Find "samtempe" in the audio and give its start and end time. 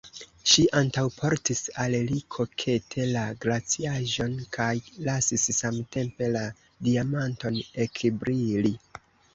5.61-6.35